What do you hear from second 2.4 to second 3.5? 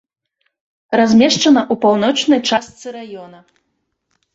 частцы раёна.